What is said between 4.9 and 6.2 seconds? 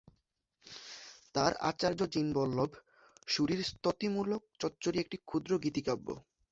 একটি ক্ষুদ্র গীতিকাব্য।